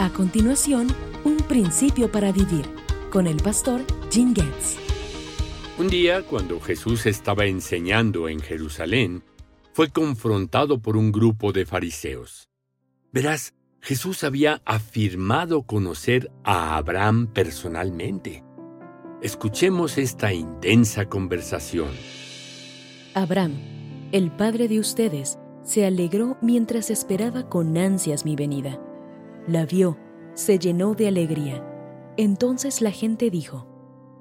A 0.00 0.08
continuación, 0.08 0.86
un 1.24 1.36
principio 1.36 2.10
para 2.10 2.32
vivir 2.32 2.64
con 3.10 3.26
el 3.26 3.36
pastor 3.36 3.82
Jim 4.10 4.34
Getz. 4.34 4.78
Un 5.78 5.88
día, 5.88 6.22
cuando 6.22 6.58
Jesús 6.58 7.04
estaba 7.04 7.44
enseñando 7.44 8.26
en 8.30 8.40
Jerusalén, 8.40 9.22
fue 9.74 9.90
confrontado 9.90 10.78
por 10.78 10.96
un 10.96 11.12
grupo 11.12 11.52
de 11.52 11.66
fariseos. 11.66 12.48
Verás, 13.12 13.52
Jesús 13.82 14.24
había 14.24 14.62
afirmado 14.64 15.64
conocer 15.64 16.30
a 16.44 16.78
Abraham 16.78 17.26
personalmente. 17.26 18.42
Escuchemos 19.20 19.98
esta 19.98 20.32
intensa 20.32 21.10
conversación. 21.10 21.90
Abraham, 23.12 23.52
el 24.12 24.30
padre 24.30 24.66
de 24.66 24.80
ustedes, 24.80 25.38
se 25.62 25.84
alegró 25.84 26.38
mientras 26.40 26.88
esperaba 26.88 27.50
con 27.50 27.76
ansias 27.76 28.24
mi 28.24 28.34
venida. 28.34 28.80
La 29.46 29.66
vio, 29.66 29.96
se 30.34 30.58
llenó 30.58 30.94
de 30.94 31.08
alegría. 31.08 31.64
Entonces 32.16 32.82
la 32.82 32.90
gente 32.90 33.30
dijo, 33.30 33.66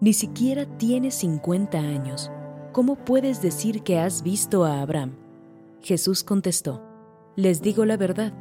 Ni 0.00 0.12
siquiera 0.12 0.66
tienes 0.78 1.14
50 1.16 1.78
años. 1.78 2.30
¿Cómo 2.72 2.96
puedes 2.96 3.42
decir 3.42 3.82
que 3.82 3.98
has 3.98 4.22
visto 4.22 4.64
a 4.64 4.80
Abraham? 4.80 5.16
Jesús 5.82 6.24
contestó, 6.24 6.82
Les 7.36 7.60
digo 7.60 7.84
la 7.84 7.96
verdad, 7.96 8.32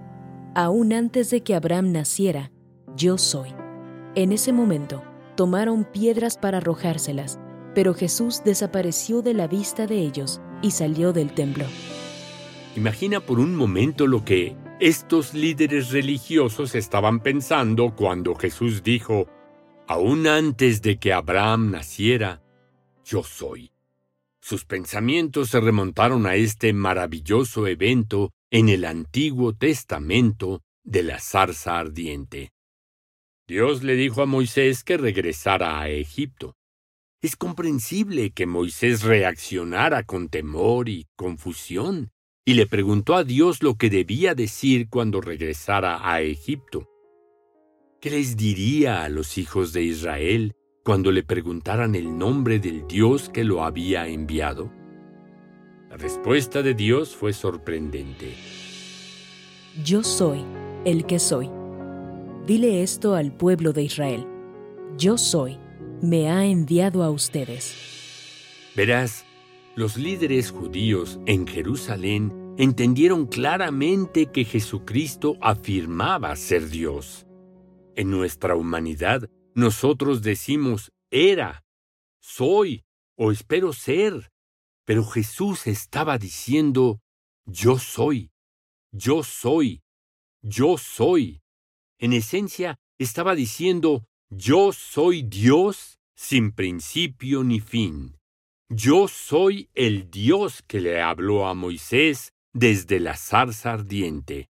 aún 0.56 0.94
antes 0.94 1.30
de 1.30 1.42
que 1.42 1.56
Abraham 1.56 1.92
naciera, 1.92 2.52
yo 2.96 3.18
soy. 3.18 3.50
En 4.16 4.32
ese 4.32 4.54
momento, 4.54 5.02
tomaron 5.36 5.86
piedras 5.86 6.38
para 6.38 6.60
arrojárselas, 6.60 7.40
pero 7.74 7.94
Jesús 7.94 8.42
desapareció 8.44 9.22
de 9.22 9.34
la 9.34 9.48
vista 9.48 9.88
de 9.88 10.00
ellos 10.00 10.42
y 10.62 10.72
salió 10.72 11.14
del 11.14 11.34
templo. 11.34 11.66
Imagina 12.76 13.20
por 13.20 13.40
un 13.40 13.56
momento 13.56 14.08
lo 14.08 14.24
que 14.24 14.56
estos 14.82 15.36
líderes 15.36 15.92
religiosos 15.92 16.74
estaban 16.74 17.20
pensando 17.20 17.94
cuando 17.96 18.34
Jesús 18.34 18.82
dijo, 18.82 19.28
aún 19.88 20.26
antes 20.26 20.82
de 20.82 20.98
que 20.98 21.14
Abraham 21.14 21.70
naciera, 21.70 22.42
yo 23.06 23.22
soy. 23.22 23.72
Sus 24.42 24.66
pensamientos 24.66 25.50
se 25.50 25.60
remontaron 25.60 26.26
a 26.26 26.34
este 26.34 26.74
maravilloso 26.74 27.68
evento 27.68 28.32
en 28.50 28.70
el 28.70 28.86
Antiguo 28.86 29.54
Testamento 29.54 30.64
de 30.84 31.04
la 31.04 31.20
zarza 31.20 31.78
ardiente. 31.78 32.52
Dios 33.48 33.84
le 33.84 33.94
dijo 33.94 34.24
a 34.24 34.26
Moisés 34.26 34.84
que 34.84 34.98
regresara 34.98 35.80
a 35.80 35.90
Egipto. 35.90 36.56
Es 37.22 37.36
comprensible 37.36 38.32
que 38.32 38.48
Moisés 38.48 39.04
reaccionara 39.04 40.02
con 40.06 40.28
temor 40.28 40.90
y 40.90 41.06
confusión 41.16 42.12
y 42.46 42.56
le 42.56 42.66
preguntó 42.66 43.16
a 43.16 43.24
Dios 43.24 43.62
lo 43.62 43.76
que 43.76 43.90
debía 43.90 44.34
decir 44.36 44.90
cuando 44.90 45.22
regresara 45.22 46.00
a 46.10 46.22
Egipto. 46.22 46.90
¿Qué 48.00 48.10
les 48.10 48.36
diría 48.36 49.04
a 49.04 49.10
los 49.10 49.38
hijos 49.38 49.74
de 49.74 49.84
Israel 49.84 50.56
cuando 50.84 51.12
le 51.12 51.24
preguntaran 51.24 51.94
el 51.94 52.18
nombre 52.18 52.60
del 52.60 52.88
Dios 52.88 53.30
que 53.30 53.44
lo 53.44 53.64
había 53.64 54.08
enviado? 54.08 54.72
La 55.90 55.98
respuesta 55.98 56.64
de 56.64 56.74
Dios 56.74 57.16
fue 57.16 57.34
sorprendente. 57.34 58.34
Yo 59.84 60.04
soy 60.04 60.44
el 60.84 61.06
que 61.06 61.20
soy. 61.20 61.50
Dile 62.48 62.82
esto 62.82 63.14
al 63.14 63.32
pueblo 63.32 63.72
de 63.72 63.84
Israel. 63.84 64.26
Yo 64.98 65.18
soy, 65.18 65.60
me 66.02 66.32
ha 66.32 66.46
enviado 66.46 67.04
a 67.04 67.12
ustedes. 67.12 67.76
Verás, 68.76 69.26
los 69.76 69.98
líderes 69.98 70.52
judíos 70.52 71.20
en 71.26 71.48
Jerusalén 71.48 72.56
entendieron 72.58 73.26
claramente 73.28 74.28
que 74.32 74.44
Jesucristo 74.44 75.38
afirmaba 75.42 76.36
ser 76.36 76.70
Dios. 76.70 77.26
En 77.96 78.10
nuestra 78.12 78.56
humanidad, 78.56 79.30
nosotros 79.56 80.22
decimos 80.22 80.92
era, 81.10 81.64
soy 82.22 82.84
o 83.18 83.32
espero 83.32 83.74
ser, 83.74 84.32
pero 84.86 85.06
Jesús 85.06 85.68
estaba 85.68 86.18
diciendo 86.18 87.02
yo 87.46 87.78
soy, 87.78 88.32
yo 88.92 89.24
soy, 89.24 89.82
yo 90.42 90.78
soy. 90.78 91.42
En 92.00 92.14
esencia, 92.14 92.78
estaba 92.98 93.36
diciendo 93.36 94.06
yo 94.30 94.72
soy 94.74 95.24
Dios 95.24 96.00
sin 96.16 96.52
principio 96.52 97.44
ni 97.44 97.60
fin. 97.60 98.21
Yo 98.74 99.10
soy 99.10 99.70
el 99.76 100.10
Dios 100.10 100.64
que 100.66 100.80
le 100.80 101.02
habló 101.02 101.46
a 101.46 101.54
Moisés 101.54 102.32
desde 102.54 103.02
la 103.02 103.18
zarza 103.18 103.74
ardiente. 103.74 104.48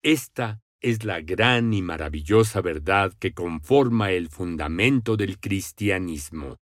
Esta 0.00 0.62
es 0.80 1.02
la 1.02 1.20
gran 1.22 1.74
y 1.74 1.82
maravillosa 1.82 2.60
verdad 2.60 3.12
que 3.18 3.34
conforma 3.34 4.12
el 4.12 4.28
fundamento 4.28 5.16
del 5.16 5.40
cristianismo. 5.40 6.58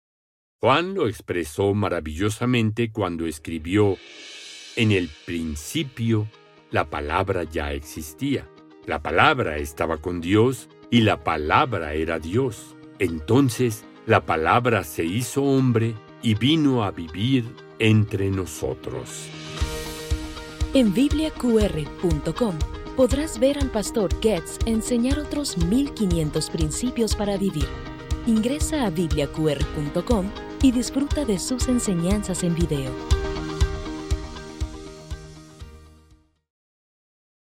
Juan 0.59 0.93
lo 0.93 1.07
expresó 1.07 1.73
maravillosamente 1.73 2.91
cuando 2.91 3.25
escribió, 3.25 3.95
En 4.75 4.91
el 4.91 5.09
principio 5.25 6.27
la 6.71 6.89
palabra 6.89 7.45
ya 7.45 7.71
existía. 7.71 8.49
La 8.85 9.01
palabra 9.01 9.59
estaba 9.59 10.01
con 10.01 10.19
Dios 10.19 10.67
y 10.89 11.01
la 11.01 11.23
palabra 11.23 11.93
era 11.93 12.19
Dios. 12.19 12.75
Entonces 12.99 13.85
la 14.05 14.25
palabra 14.25 14.83
se 14.83 15.05
hizo 15.05 15.41
hombre 15.43 15.95
y 16.21 16.35
vino 16.35 16.83
a 16.83 16.91
vivir 16.91 17.45
entre 17.79 18.29
nosotros. 18.29 19.27
En 20.73 20.93
bibliaqr.com 20.93 22.55
podrás 22.95 23.39
ver 23.39 23.57
al 23.57 23.69
pastor 23.71 24.09
Getz 24.21 24.57
enseñar 24.65 25.19
otros 25.19 25.57
1500 25.57 26.49
principios 26.49 27.15
para 27.15 27.37
vivir. 27.37 27.67
Ingresa 28.27 28.85
a 28.85 28.89
bibliaqr.com 28.89 30.29
y 30.61 30.71
disfruta 30.71 31.25
de 31.25 31.39
sus 31.39 31.67
enseñanzas 31.67 32.43
en 32.43 32.55
video. 32.55 32.91